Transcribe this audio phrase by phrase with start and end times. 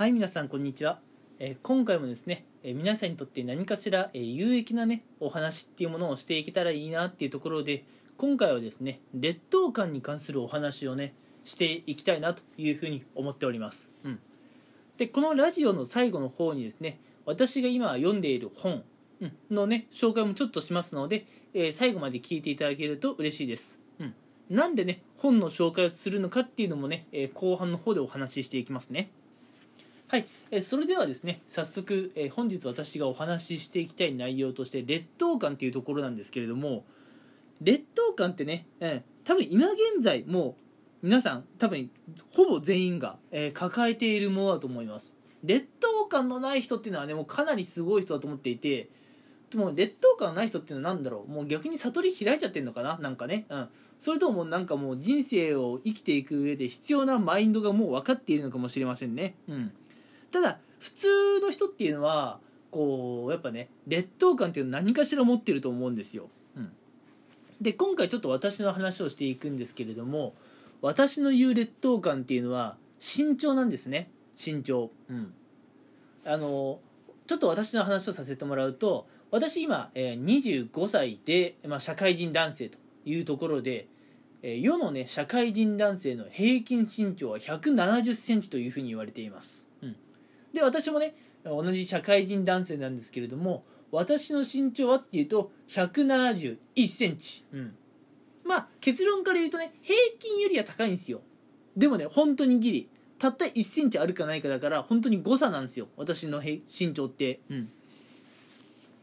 [0.00, 0.98] はい皆さんこんにちは、
[1.38, 7.84] えー今回もですね、えー皆さんにとって何かしら、えー有益なねお話っていうものをしていけたらいいなっていうところで
[8.16, 11.12] 今回はですね劣等感に関するお話をね
[11.44, 14.18] していきたいなというふうに思っております、うん、
[14.96, 18.82] でこのラジオの最後の方にですね私が今読んでいる本
[19.50, 24.14] のね紹介もちょっとしますので、え最後まで聞いていただけると嬉しいです、うん、
[24.48, 29.10] なんでね本の紹介をするのかっていうのもね、えー後半の方でお話ししていきますね。
[30.10, 36.84] はい、えそれではですね早速、え本日私がお話ししていきたい内容として劣等感っていうところなんですけれども
[37.60, 40.56] 劣等感ってね、うん、多分今現在も
[41.04, 41.88] う皆さん多分
[42.34, 45.14] ほぼ全員が、え抱えているものだと思います。
[45.44, 48.88] 劣等感のない人っていうのはねもうかなりすごい人だと思っていて
[49.50, 51.30] でも劣等感のない人っていうのは何だろう？
[51.30, 52.98] もう逆に悟り開いちゃってるのかな？
[52.98, 59.72] なんかね、うん、それともなんかもう人生を生きていく上で必要なマインドがもう分かっているのかもしれませんね、うん、
[60.30, 66.72] ただ普通の人っていうのはこうやっぱね劣等感っていうのは何かしら持ってると思うんですよ、うん、
[67.60, 70.34] で今回ちょっと私の話をしていくんですけれども
[70.82, 74.10] 私の言う劣等感っていうのは身長なんですね。
[74.36, 75.32] 身長うん。
[76.24, 76.80] あの
[77.26, 83.88] ちょっと私の話をさせてもらうと私今、えー25歳で、まあ、社会人男性というところで、
[84.42, 89.69] えー世のね社会人男性の平均身長は1 7 0ンチというふうに言われています、うん、
[90.52, 97.74] で私もね同じ社会人男性なんですけれども私の身長はっていうと1 7 1ンチ、うん、
[98.44, 101.20] まあ結論から言うとね平均よりは高いんですよ。
[101.76, 102.88] でもね本当にギリ。
[103.18, 105.88] たった1センチあるかないかだから本当に誤差なんですよ。
[105.96, 107.40] 私のへ身長って。
[107.50, 107.70] うん。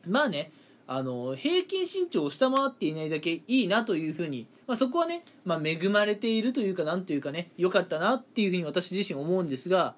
[0.08, 0.52] まあね
[0.88, 9.96] あの平均身長を下回っていないだけいいなというふうに、まあ、そこはね、まあ、恵まれているというかなんというかね良かったなっていうふうに私自身思うんですが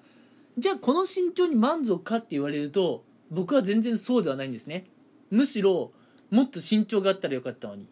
[0.58, 4.86] じゃあこの身長に満足かって言われると僕は全然そうではないんですね。
[5.30, 5.92] むしろ
[6.30, 7.86] もっと身長があったらよかったのに。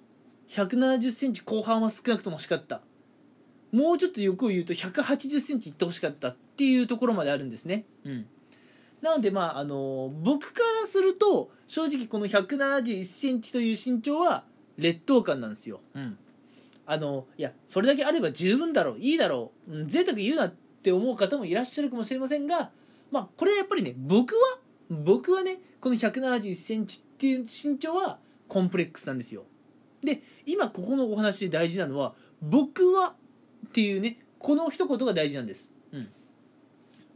[0.49, 2.81] 1 7 0ンチ後半は少なくとも欲しかった。
[3.71, 7.85] もうちょっと欲を言うと1 8 0ンチいってほしかったっていうところまであるんですね。
[8.05, 8.27] うん。
[9.03, 14.45] なのでまああの僕からすると正直この1 7 1ンチという身長は
[14.77, 16.19] 劣等感なんですよ、うん、
[16.87, 18.99] あのいやそれだけあれば十分だろう。
[18.99, 20.57] いいだろう、うん、贅沢言うなって
[20.89, 22.71] って思う方もいらっしゃるかもしれませんが
[23.11, 28.19] まあこれはやっぱりね僕は僕はねこの1 7 1センチっていう身長は
[28.49, 29.45] コンプレックスなんですよ。
[30.03, 33.15] で今ここのお話で大事なのは僕は
[33.67, 36.07] っていうねこの一言が大事なんです、うん、っ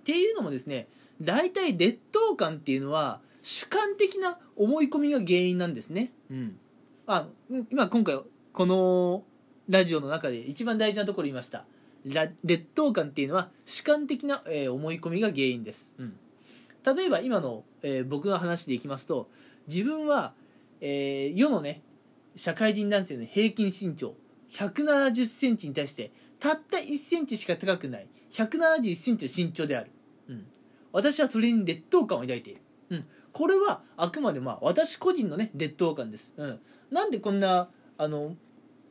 [0.04, 0.88] ていうのもですね
[1.20, 6.56] 大体劣等感っていうのは主観的な思い込みが原因なんですね、うん、
[7.06, 7.28] あ
[7.70, 8.18] 今今回
[8.52, 9.22] この
[9.68, 11.64] ラジオの中で一番大事なところ言いました。
[12.04, 16.16] 劣等感っていうのは主観的な、えー思い込みが原因です、うん、
[16.84, 19.28] 例えば今の、えー僕の話でいきますと
[19.68, 20.34] 自分は、
[20.80, 21.82] えー世のね
[22.34, 24.14] 社会人男性の平均身長
[24.50, 29.90] 1 7 0ンチに対してたった1センチしか高くない1 7 1ンチの身長である、
[30.28, 30.46] うん、
[30.92, 36.60] 私はそれに劣等感を抱いている、うん、これはあくまでまあ私個人のね劣等感です、うん、
[36.90, 37.68] なんでこんな
[37.98, 38.34] あの、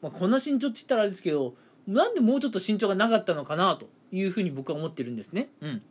[0.02, 1.56] まあ、こんな身長って言ったらあれですけど
[1.88, 5.82] なんでもうちょっと身長がなかったのかなというふうに僕は思ってるんですね、うん、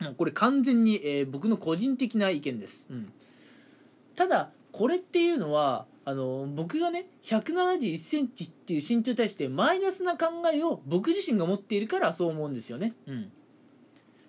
[0.00, 3.12] もうこれ完全に、えー僕の個人的な意見です、うん、
[4.16, 13.32] ただこれっていうのはあの僕がね1 7 1センチっていう身長に対してマイナスな考えを僕自身が持っているからそう思うんですよね、うん、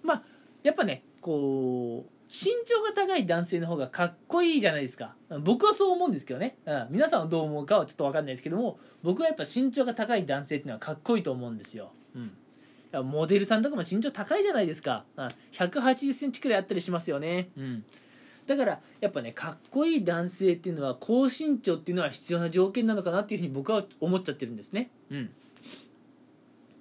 [0.03, 0.23] まあ
[0.63, 5.15] やっぱねこう身長が高い男性の方がかっこいいじゃないですか。
[5.39, 17.83] 僕はそう思うんですけどね、うん、皆さんはどう思うかはちょっと分かんないですけども僕はやっぱ身長が高い男性っていうのはかっこいいと思うんですよ、うん、モデルさんとかも身長高いじゃないですか、うん、1 8 0ンチくらいあったりしますよね、うん、
[18.47, 24.89] だからやっぱねかっこいい男性っていうのは高身長っていうのは必要な条件なのかなっていうふうに僕は思っちゃってるんですね。
[25.09, 25.31] うん。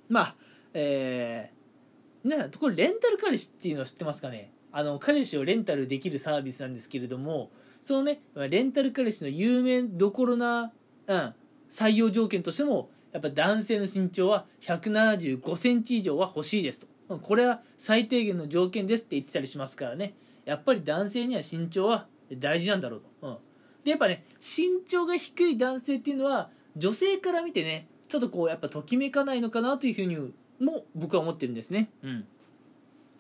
[0.09, 0.35] まあ
[0.75, 4.51] えー、皆さんこれレンタル彼氏っていうの知ってますかね？
[4.77, 10.73] あの彼氏をレンタルできるサービスなんですけれどもそのねレンタル彼氏の有名どころな、
[11.07, 11.35] うん、
[11.71, 16.89] 採用条件としてもやっぱ男性の身長は1 7 5センチ以上は欲しいですと。
[17.19, 20.15] これは最低限の条件ですって言ってたりしますからね。
[20.45, 23.37] やっぱり男性には身長は大事なんだろうと、うん、
[23.85, 30.17] でやっぱね身長が低い男性っていうのは女性から見てねちょっとこうやっぱときめかないのかなというふうに
[30.59, 31.91] も僕は思ってるんですね。
[32.03, 32.27] うん。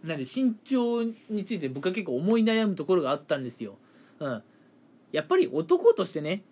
[0.04, 3.78] なんで身長について僕は結構思い悩むところがあったんですよ、
[4.20, 4.42] うん、
[5.12, 6.42] やっぱり男としてね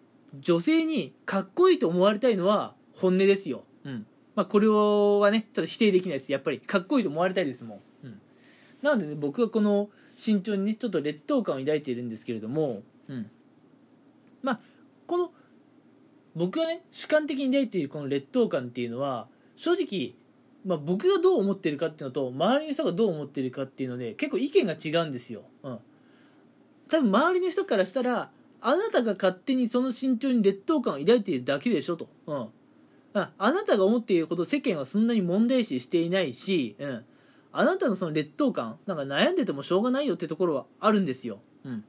[0.41, 4.07] 女性にかっこいいと思われたいのは本音ですよ、うん。
[4.35, 6.33] まあ、これはねちょっと否定できないです。
[6.33, 8.21] やっぱりかっこいいと思われたいですもん、うん、
[8.81, 13.31] なのでね僕はこの身長にねちょっと劣等感を抱いているんですけれども、うん、
[14.43, 14.61] まあ
[15.07, 15.31] この
[16.35, 19.27] 僕がね主観的に抱いているこの劣等感っていうのは
[19.57, 20.15] 正直、
[20.65, 25.79] まあ、僕がどう思ってるかっていうのと周りの人がどう思ってるかっていうので結構意見が違うんですよ、うん、
[26.89, 28.31] 多分周りの人からしたら
[28.61, 32.49] あなたが勝手にその身長に劣等感を抱いているだけでしょと、うん、
[33.15, 37.05] ああなたが思っているほど世間はそんなに問題視していないし、うん、
[37.53, 41.85] あなたのその劣等感なんか悩んでてもしょうがないよってところはあるんですよ、うん、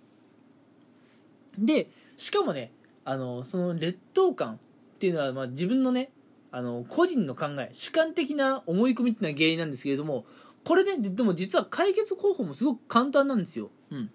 [1.60, 2.72] でしかもね
[3.06, 4.58] あのその劣等感っ
[4.98, 6.10] ていうのは、まあ、自分のね
[6.56, 10.26] あの個人の考え主観的な思い込みっていうのは原因なんですけれども
[10.64, 14.12] これねでも実は解決方法もすごく簡単なんですよ、うん、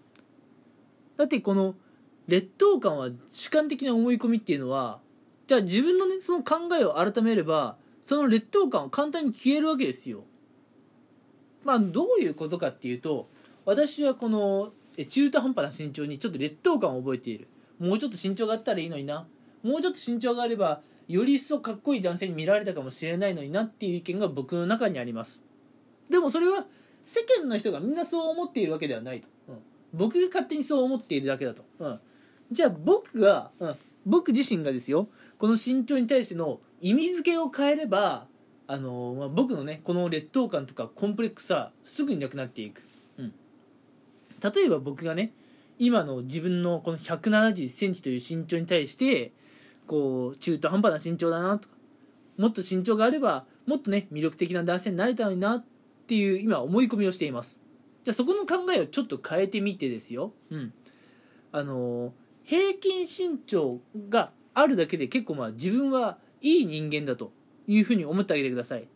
[1.16, 1.74] だってこの
[2.28, 5.00] 劣等感は主観的な思い込みっていうのは
[5.48, 10.24] じゃあ自分のねその考えを改めればその劣等感は簡単に消えるわけですよ。
[11.64, 13.28] まあどういうことかっていうと
[13.64, 14.72] 私はこの
[15.08, 17.48] 中途半端な身長にちょっと劣等感を覚えている。
[17.80, 19.26] もうちょっと身長があったらいいのにな。
[19.62, 25.40] もうちょっと身長があればより一層かっこいい男性に見られたかもしれないのになっていう意見が僕の中にあります。
[26.10, 26.66] でもそれは
[27.04, 29.58] 世間の人がみんなそう思っているわけではないと、うん、
[29.92, 32.00] 僕が勝手にそう思っているだけだと、うん、
[32.52, 35.08] じゃあ僕が、うん、僕自身がですよ。
[35.38, 38.26] この身長に対しての意味付けを変えれば
[38.70, 43.32] あのまあ、僕のねこの劣等感とかコンプレックスはすぐになくなっていく、うん、
[44.42, 45.32] 例えば僕がね
[45.78, 49.32] 今の自分のこの1 7 1センチという身長に対して
[49.88, 51.74] こう中途半端な身長だなとか
[52.36, 55.64] もっと身長があればもっとね魅力的な男性になれたのになっ
[56.06, 57.60] ていう今思い込みをしています。
[58.04, 60.72] じゃあそこの考えをちょっと変えてみてですよ、うん、
[61.50, 62.12] あの
[62.44, 67.32] 平均身長があるだけで結構まあ自分はいい人間だと
[67.66, 68.86] いうふうに思ってあげてください。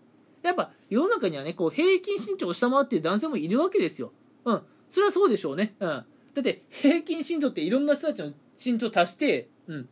[0.43, 4.13] やっぱ世の中にはねこう平均身長を下回っている男性もいるわけですよ。
[4.45, 4.63] うん。
[4.89, 5.75] それはそうでしょうね。
[5.81, 5.89] うん。
[5.89, 6.05] だ
[6.39, 8.33] って平均身長っていろんな人たちの
[8.65, 9.89] 身長を足して、うん、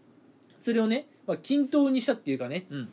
[0.60, 2.88] それをね、まあ、均等にしたっていうかね、うん、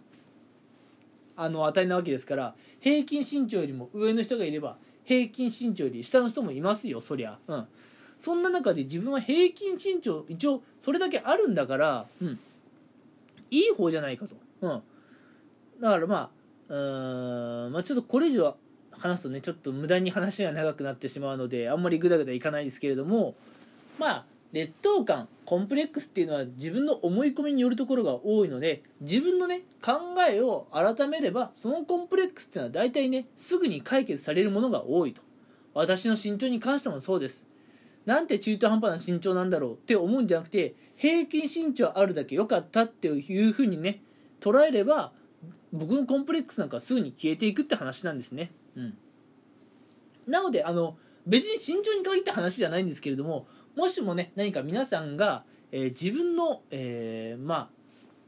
[1.35, 7.67] あの値なわけですから平均身長よりも上の人がいれば平均身長より下の人もいますよそりゃ、うん、
[8.17, 12.39] そんな中で自分は平均身長一応それだけあるんだから、うん、
[13.51, 14.81] いい方じゃないかと、うん、
[15.81, 16.31] だからま
[16.69, 18.55] あうんまあちょっとこれ以上
[18.91, 23.35] 話すとねちょっと無駄に話が長くなってしまうのであんまりグダグダいかないですけれども
[23.99, 24.25] まあ
[24.57, 29.93] 劣等感コンプレックスっていうのは自分の思い込みによるところが多いので自分のね考
[30.27, 35.21] えを改めればそのコンプレックスっていうのは大体ねすぐに解決されるものが多いと。
[35.75, 37.47] 私の身長に関してもそうです。
[38.07, 44.01] なんて中途半端な身長なんだろうって思うんじゃなくて平均身長あるだけ良かったっていうふうにね
[44.39, 45.11] 捉えれば
[45.71, 48.51] 僕のコンプレックスなんかすぐに消えていくって話なんですね。
[48.75, 48.97] うん。
[50.25, 53.45] なのであの別に身長に限った話じゃないんですけれども
[53.77, 57.69] もしもね何か皆さんが、えー、自分の、えー、まあ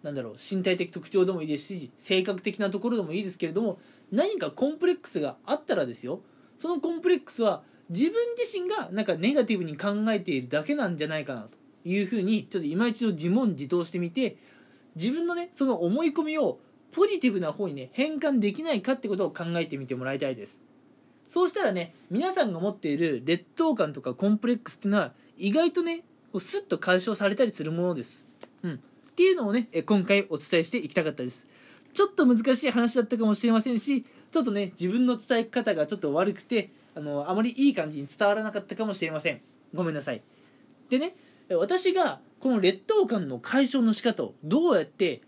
[0.03, 3.79] なんだろう身体的特徴でもいいですし性格的なところでもいいですけれども
[4.11, 6.21] 何かコンプレックスがあったらですよ。
[6.55, 14.37] そのコンプレックスは自分自身がなんかネガティブに考えているだけなんじゃないかなというふうにちょっと今一度自問自答してみて
[14.95, 16.59] 自分のねその思い込みを
[16.91, 20.59] ポジティブな方にね変換できないかってことを考えてみてもらいたいです。
[21.27, 26.03] そうしたらね皆さんが持っている劣等感とかコンプレックスっていうのは意外とね
[26.37, 28.27] スッと解消されたりするものです、
[28.61, 28.77] うん、っ
[29.15, 31.47] ていうのをね今回お伝えしていきたかったです。
[31.91, 39.41] ちょっと難しい話だったかもしれませんしちょっとね自分の伝え方がちょっと悪くてあのあまりいい感じに伝わらなかったかもしれません。
[39.73, 40.21] ごめんなさい。
[40.89, 41.15] でね
[41.49, 45.21] 私がこの劣等感の解消の仕方をどうやって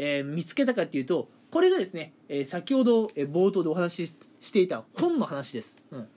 [0.00, 6.08] えー、見つけたかっていうとこれがですね、えー、先ほど、え、冒頭でお話ししていた本の話です、うん、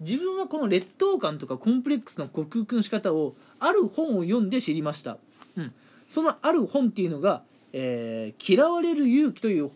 [0.00, 5.18] 自分はこの劣等感とかコンプレックスの克服の仕方をある本を読んで知りました、
[5.56, 5.72] うん、
[6.08, 9.70] そのある本っていうのが「えー、嫌われる勇気」という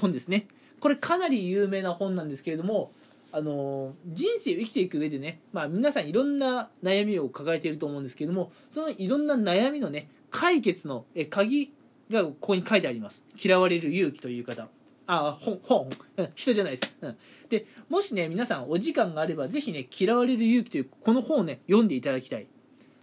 [0.00, 0.46] 本ですね。
[0.80, 2.92] これかなり有名な本なんですけれども
[3.32, 11.72] あの人生を生きていく上でね、まあ、皆さんいろんな悩みを抱えていると思うんですけれどもそのいろんな悩みのね解決の鍵
[12.10, 13.24] がここに書いてあります。
[13.42, 14.68] 嫌われる勇気という方。
[15.08, 15.90] あ本本。
[16.34, 17.16] 人じゃないです、うん、
[17.48, 22.46] でもしね皆さんお時間があればぜひね嫌われる勇気というこの本をね読んでいただきたい。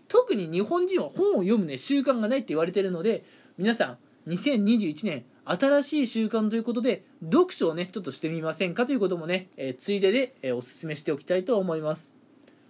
[0.07, 3.25] 特に日本人は本を読むね習慣がないって言われてるので
[3.57, 3.97] 皆さ
[4.27, 12.15] ん2021年新しい習慣ということで読書をねちょっとしてみませんかということもね、えー、ついでで、えー、お勧めしておきたいと思います。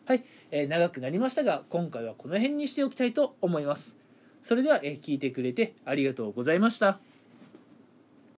[0.06, 3.98] はい、えー、長くなりましたが今回はこの辺にしておきたいと思います。
[4.42, 7.00] それでは、え聞いてくれてありがとうございました。